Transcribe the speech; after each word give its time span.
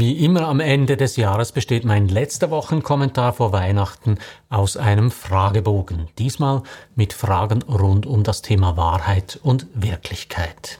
Wie 0.00 0.24
immer 0.24 0.42
am 0.46 0.60
Ende 0.60 0.96
des 0.96 1.16
Jahres 1.16 1.50
besteht 1.50 1.84
mein 1.84 2.06
letzter 2.06 2.52
Wochenkommentar 2.52 3.32
vor 3.32 3.50
Weihnachten 3.50 4.18
aus 4.48 4.76
einem 4.76 5.10
Fragebogen. 5.10 6.06
Diesmal 6.18 6.62
mit 6.94 7.12
Fragen 7.12 7.62
rund 7.64 8.06
um 8.06 8.22
das 8.22 8.40
Thema 8.40 8.76
Wahrheit 8.76 9.40
und 9.42 9.66
Wirklichkeit. 9.74 10.78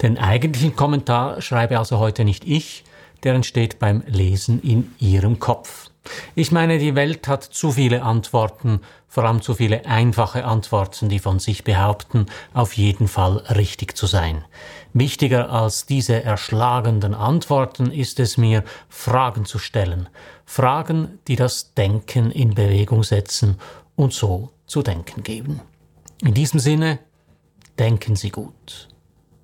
Den 0.00 0.16
eigentlichen 0.16 0.76
Kommentar 0.76 1.42
schreibe 1.42 1.76
also 1.76 1.98
heute 1.98 2.24
nicht 2.24 2.46
ich, 2.46 2.84
der 3.24 3.34
entsteht 3.34 3.80
beim 3.80 4.04
Lesen 4.06 4.62
in 4.62 4.94
Ihrem 5.00 5.40
Kopf. 5.40 5.90
Ich 6.34 6.50
meine, 6.50 6.78
die 6.78 6.94
Welt 6.94 7.28
hat 7.28 7.44
zu 7.44 7.72
viele 7.72 8.02
Antworten, 8.02 8.80
vor 9.08 9.24
allem 9.24 9.42
zu 9.42 9.54
viele 9.54 9.84
einfache 9.84 10.44
Antworten, 10.44 11.08
die 11.08 11.18
von 11.18 11.38
sich 11.38 11.64
behaupten, 11.64 12.26
auf 12.54 12.72
jeden 12.72 13.08
Fall 13.08 13.38
richtig 13.54 13.96
zu 13.96 14.06
sein. 14.06 14.44
Wichtiger 14.94 15.50
als 15.50 15.86
diese 15.86 16.22
erschlagenden 16.22 17.14
Antworten 17.14 17.90
ist 17.90 18.20
es 18.20 18.36
mir, 18.36 18.64
Fragen 18.88 19.44
zu 19.44 19.58
stellen. 19.58 20.08
Fragen, 20.44 21.18
die 21.28 21.36
das 21.36 21.74
Denken 21.74 22.30
in 22.30 22.54
Bewegung 22.54 23.04
setzen 23.04 23.58
und 23.94 24.12
so 24.12 24.50
zu 24.66 24.82
denken 24.82 25.22
geben. 25.22 25.60
In 26.22 26.34
diesem 26.34 26.60
Sinne, 26.60 26.98
denken 27.78 28.16
Sie 28.16 28.30
gut. 28.30 28.91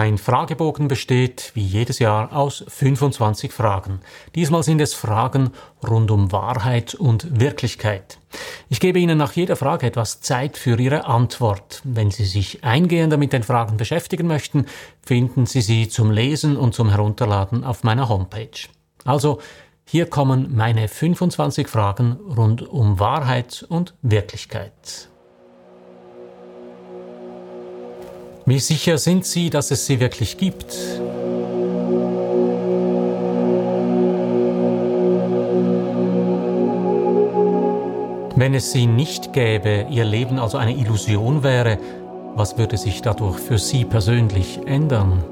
Mein 0.00 0.16
Fragebogen 0.16 0.86
besteht 0.86 1.50
wie 1.54 1.64
jedes 1.64 1.98
Jahr 1.98 2.32
aus 2.32 2.64
25 2.68 3.50
Fragen. 3.50 3.98
Diesmal 4.36 4.62
sind 4.62 4.80
es 4.80 4.94
Fragen 4.94 5.50
rund 5.84 6.12
um 6.12 6.30
Wahrheit 6.30 6.94
und 6.94 7.40
Wirklichkeit. 7.40 8.20
Ich 8.68 8.78
gebe 8.78 9.00
Ihnen 9.00 9.18
nach 9.18 9.32
jeder 9.32 9.56
Frage 9.56 9.88
etwas 9.88 10.20
Zeit 10.20 10.56
für 10.56 10.78
Ihre 10.78 11.06
Antwort. 11.06 11.82
Wenn 11.82 12.12
Sie 12.12 12.26
sich 12.26 12.62
eingehender 12.62 13.16
mit 13.16 13.32
den 13.32 13.42
Fragen 13.42 13.76
beschäftigen 13.76 14.28
möchten, 14.28 14.66
finden 15.04 15.46
Sie 15.46 15.62
sie 15.62 15.88
zum 15.88 16.12
Lesen 16.12 16.56
und 16.56 16.76
zum 16.76 16.90
Herunterladen 16.90 17.64
auf 17.64 17.82
meiner 17.82 18.08
Homepage. 18.08 18.68
Also, 19.04 19.40
hier 19.84 20.06
kommen 20.06 20.54
meine 20.54 20.86
25 20.86 21.66
Fragen 21.66 22.12
rund 22.12 22.62
um 22.62 23.00
Wahrheit 23.00 23.66
und 23.68 23.94
Wirklichkeit. 24.02 25.08
Wie 28.48 28.60
sicher 28.60 28.96
sind 28.96 29.26
Sie, 29.26 29.50
dass 29.50 29.70
es 29.70 29.84
sie 29.84 30.00
wirklich 30.00 30.38
gibt? 30.38 30.74
Wenn 38.36 38.54
es 38.54 38.72
sie 38.72 38.86
nicht 38.86 39.34
gäbe, 39.34 39.88
Ihr 39.90 40.06
Leben 40.06 40.38
also 40.38 40.56
eine 40.56 40.74
Illusion 40.74 41.42
wäre, 41.42 41.76
was 42.36 42.56
würde 42.56 42.78
sich 42.78 43.02
dadurch 43.02 43.38
für 43.38 43.58
Sie 43.58 43.84
persönlich 43.84 44.60
ändern? 44.64 45.22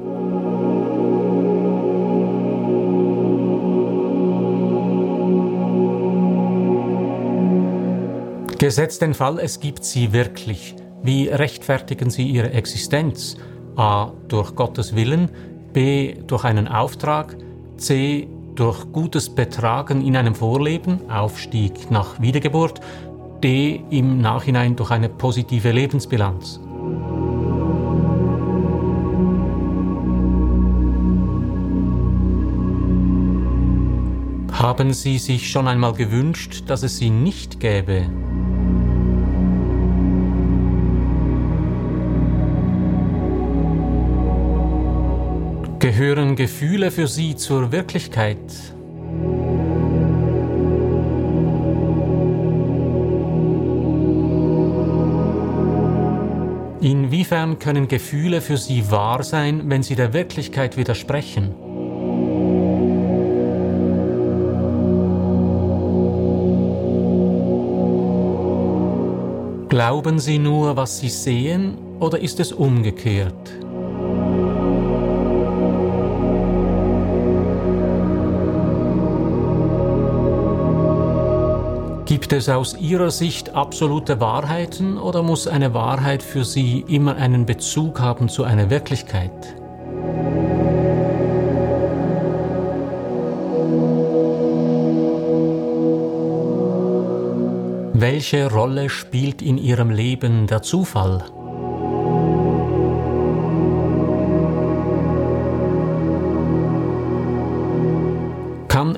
Gesetzt 8.59 9.01
den 9.01 9.15
Fall, 9.15 9.39
es 9.39 9.61
gibt 9.61 9.87
sie 9.87 10.13
wirklich. 10.13 10.75
Wie 11.03 11.29
rechtfertigen 11.29 12.11
sie 12.11 12.27
ihre 12.27 12.53
Existenz? 12.53 13.37
A. 13.77 14.13
Durch 14.29 14.55
Gottes 14.55 14.97
Willen, 14.97 15.31
B. 15.73 16.15
Durch 16.27 16.45
einen 16.45 16.69
Auftrag, 16.69 17.37
C. 17.77 18.29
Durch 18.55 18.91
gutes 18.91 19.29
Betragen 19.29 20.01
in 20.05 20.17
einem 20.17 20.35
Vorleben, 20.35 21.11
Aufstieg 21.11 21.91
nach 21.91 22.21
Wiedergeburt, 22.21 22.81
D. 23.43 23.83
Im 23.91 24.21
Nachhinein 24.21 24.77
durch 24.77 24.91
eine 24.91 25.11
positive 25.11 25.71
Lebensbilanz. 25.73 26.59
Haben 34.53 34.95
Sie 34.95 35.19
sich 35.19 35.51
schon 35.51 35.69
einmal 35.69 35.93
gewünscht, 35.93 36.65
dass 36.67 36.83
es 36.83 36.97
sie 36.97 37.11
nicht 37.11 37.61
gäbe? 37.61 38.07
Gehören 45.79 46.37
Gefühle 46.37 46.91
für 46.91 47.07
Sie 47.07 47.37
zur 47.37 47.71
Wirklichkeit? 47.71 48.39
Inwiefern 56.81 57.59
können 57.59 57.89
Gefühle 57.89 58.41
für 58.41 58.57
Sie 58.57 58.91
wahr 58.91 59.23
sein, 59.23 59.65
wenn 59.67 59.83
sie 59.83 59.97
der 59.97 60.15
Wirklichkeit 60.15 60.79
widersprechen? 60.79 61.55
Glauben 69.69 70.19
Sie 70.21 70.39
nur, 70.39 70.77
was 70.77 71.01
Sie 71.01 71.11
sehen, 71.11 71.77
oder 72.01 72.19
ist 72.19 72.41
es 72.41 72.53
umgekehrt? 72.53 73.66
Gibt 82.27 82.43
es 82.43 82.49
aus 82.49 82.77
Ihrer 82.77 83.13
Sicht 83.13 83.55
absolute 83.55 84.19
Wahrheiten 84.19 84.99
oder 84.99 85.23
muss 85.23 85.47
eine 85.47 85.75
Wahrheit 85.75 86.25
für 86.25 86.45
Sie 86.45 86.85
immer 86.89 87.15
einen 87.15 87.47
Bezug 87.47 88.01
haben 88.01 88.29
zu 88.29 88.43
einer 88.43 88.69
Wirklichkeit? 88.69 89.31
Welche 97.93 98.51
Rolle 98.51 98.91
spielt 98.91 99.41
in 99.41 99.57
Ihrem 99.57 99.91
Leben 99.91 100.49
der 100.49 100.63
Zufall? 100.63 101.23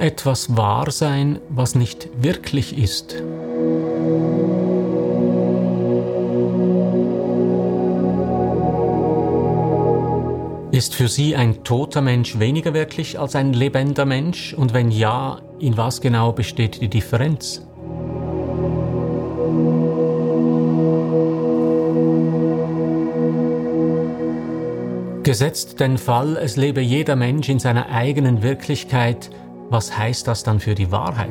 Etwas 0.08 0.56
wahr 0.56 0.90
sein, 0.90 1.38
was 1.50 1.74
nicht 1.74 2.08
wirklich 2.22 2.78
ist? 2.78 3.12
Ist 10.70 10.94
für 10.94 11.08
Sie 11.08 11.36
ein 11.36 11.62
toter 11.62 12.00
Mensch 12.00 12.38
weniger 12.38 12.72
wirklich 12.72 13.18
als 13.18 13.36
ein 13.36 13.52
lebender 13.52 14.06
Mensch? 14.06 14.54
Und 14.54 14.72
wenn 14.72 14.90
ja, 14.90 15.42
in 15.58 15.76
was 15.76 16.00
genau 16.00 16.32
besteht 16.32 16.80
die 16.80 16.88
Differenz? 16.88 17.66
Gesetzt 25.22 25.80
den 25.80 25.98
Fall, 25.98 26.38
es 26.38 26.56
lebe 26.56 26.80
jeder 26.80 27.14
Mensch 27.14 27.50
in 27.50 27.58
seiner 27.58 27.90
eigenen 27.90 28.42
Wirklichkeit, 28.42 29.28
was 29.70 29.96
heißt 29.96 30.26
das 30.26 30.42
dann 30.42 30.60
für 30.60 30.74
die 30.74 30.90
Wahrheit? 30.90 31.28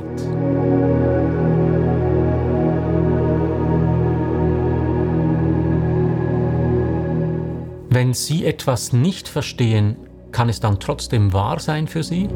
Wenn 7.89 8.13
Sie 8.13 8.45
etwas 8.45 8.93
nicht 8.93 9.27
verstehen, 9.27 9.97
kann 10.31 10.49
es 10.49 10.59
dann 10.59 10.79
trotzdem 10.79 11.33
wahr 11.33 11.59
sein 11.59 11.87
für 11.87 12.03
Sie? 12.03 12.27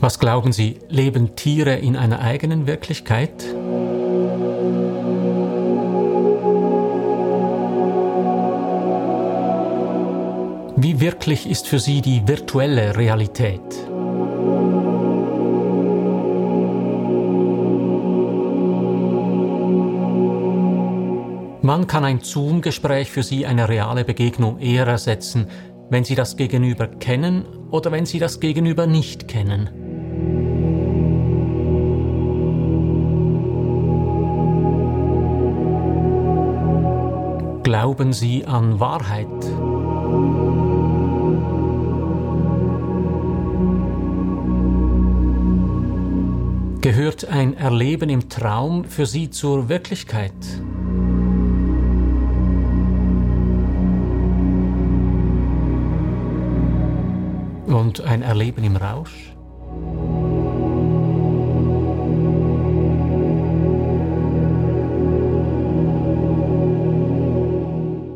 Was 0.00 0.18
glauben 0.18 0.52
Sie, 0.52 0.80
leben 0.88 1.36
Tiere 1.36 1.76
in 1.76 1.96
einer 1.96 2.20
eigenen 2.20 2.66
Wirklichkeit? 2.66 3.32
Wie 10.82 11.00
wirklich 11.00 11.48
ist 11.48 11.68
für 11.68 11.78
Sie 11.78 12.00
die 12.00 12.26
virtuelle 12.26 12.96
Realität? 12.96 13.60
Wann 21.62 21.86
kann 21.86 22.04
ein 22.04 22.20
Zoom-Gespräch 22.20 23.10
für 23.10 23.22
Sie 23.22 23.46
eine 23.46 23.68
reale 23.68 24.04
Begegnung 24.04 24.58
eher 24.58 24.86
ersetzen? 24.86 25.46
wenn 25.90 26.04
Sie 26.04 26.14
das 26.14 26.36
Gegenüber 26.36 26.86
kennen 26.86 27.44
oder 27.70 27.92
wenn 27.92 28.06
Sie 28.06 28.20
das 28.20 28.40
Gegenüber 28.40 28.86
nicht 28.86 29.28
kennen. 29.28 29.68
Glauben 37.62 38.12
Sie 38.12 38.46
an 38.46 38.80
Wahrheit? 38.80 39.28
Gehört 46.90 47.24
ein 47.26 47.56
Erleben 47.56 48.10
im 48.10 48.28
Traum 48.28 48.84
für 48.84 49.06
Sie 49.06 49.30
zur 49.30 49.68
Wirklichkeit? 49.68 50.32
Und 57.68 58.00
ein 58.00 58.22
Erleben 58.22 58.64
im 58.64 58.74
Rausch? 58.74 59.36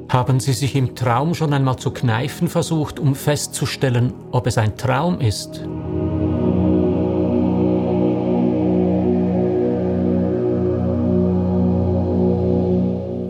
Haben 0.08 0.40
Sie 0.40 0.52
sich 0.52 0.74
im 0.74 0.96
Traum 0.96 1.36
schon 1.36 1.52
einmal 1.52 1.76
zu 1.76 1.92
kneifen 1.92 2.48
versucht, 2.48 2.98
um 2.98 3.14
festzustellen, 3.14 4.12
ob 4.32 4.48
es 4.48 4.58
ein 4.58 4.76
Traum 4.76 5.20
ist? 5.20 5.64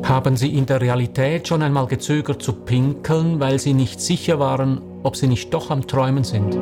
Haben 0.05 0.37
Sie 0.37 0.55
in 0.55 0.67
der 0.67 0.83
Realität 0.83 1.49
schon 1.49 1.63
einmal 1.63 1.87
gezögert 1.87 2.43
zu 2.43 2.53
pinkeln, 2.53 3.41
weil 3.41 3.59
Sie 3.59 3.73
nicht 3.73 4.03
sicher 4.03 4.39
waren, 4.39 4.83
ob 5.03 5.17
Sie 5.17 5.27
nicht 5.27 5.55
doch 5.55 5.71
am 5.71 5.87
Träumen 5.87 6.25
sind? 6.25 6.55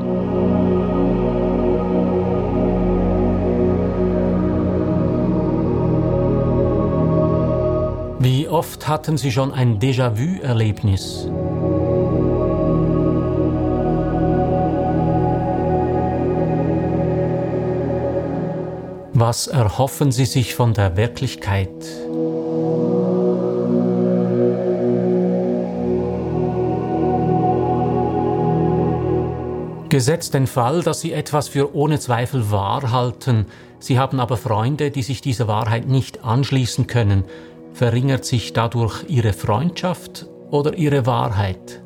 Wie 8.21 8.47
oft 8.47 8.87
hatten 8.87 9.17
Sie 9.17 9.33
schon 9.33 9.53
ein 9.53 9.81
Déjà-vu-Erlebnis? 9.81 11.29
Was 19.15 19.49
erhoffen 19.49 20.13
Sie 20.13 20.27
sich 20.27 20.55
von 20.55 20.75
der 20.75 20.97
Wirklichkeit? 20.97 21.69
Gesetzt 29.93 30.33
den 30.33 30.47
Fall, 30.47 30.83
dass 30.83 31.03
Sie 31.03 31.13
etwas 31.13 31.49
für 31.49 31.77
ohne 31.77 32.01
Zweifel 32.01 32.51
wahr 32.51 32.93
halten, 32.93 33.45
Sie 33.79 33.99
haben 33.99 34.21
aber 34.21 34.39
Freunde, 34.39 34.91
die 34.91 35.03
sich 35.03 35.21
dieser 35.21 35.49
Wahrheit 35.49 35.87
nicht 35.87 36.25
anschließen 36.25 36.87
können, 36.87 37.25
Verringert 37.75 38.25
sich 38.25 38.55
dadurch 38.55 39.05
ihre 39.09 39.35
Freundschaft 39.35 40.27
oder 40.51 40.79
ihre 40.79 41.05
Wahrheit? 41.05 41.81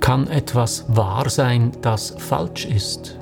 Kann 0.00 0.26
etwas 0.28 0.84
wahr 0.88 1.30
sein, 1.30 1.72
das 1.80 2.14
falsch 2.18 2.66
ist? 2.66 3.18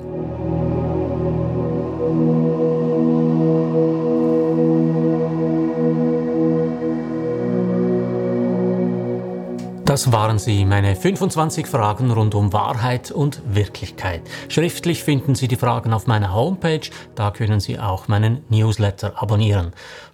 Das 9.93 10.11
waren 10.11 10.39
sie, 10.39 10.65
meine 10.65 10.95
25 10.95 11.67
Fragen 11.67 12.09
rund 12.09 12.33
um 12.33 12.51
Wahrheit 12.51 13.11
und 13.11 13.43
Wirklichkeit. 13.45 14.23
Schriftlich 14.49 15.03
finden 15.03 15.35
Sie 15.35 15.47
die 15.47 15.55
Fragen 15.55 15.93
auf 15.93 16.07
meiner 16.07 16.33
Homepage, 16.33 16.89
da 17.13 17.29
können 17.29 17.59
Sie 17.59 17.77
auch 17.77 18.07
meinen 18.07 18.43
Newsletter 18.49 19.21
abonnieren. 19.21 19.71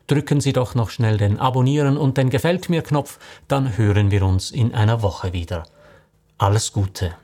Drücken 0.08 0.42
Sie 0.42 0.52
doch 0.52 0.76
noch 0.76 0.90
schnell 0.90 1.16
den 1.16 1.40
Abonnieren 1.40 1.96
und 1.96 2.18
den 2.18 2.30
Gefällt 2.30 2.68
mir 2.68 2.82
Knopf, 2.82 3.20
dann 3.48 3.78
hören 3.78 4.12
wir 4.12 4.26
uns 4.26 4.52
in 4.52 4.74
einer 4.74 5.02
Woche 5.02 5.32
wieder. 5.32 5.64
Alles 6.38 6.74
Gute. 6.74 7.16